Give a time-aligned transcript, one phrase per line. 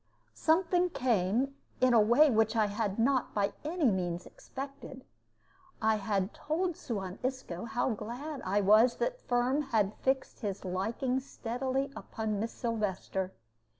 [0.33, 5.05] Something came, in a way which I had not by any means expected.
[5.79, 11.19] I had told Suan Isco how glad I was that Firm had fixed his liking
[11.19, 13.31] steadily upon Miss Sylvester.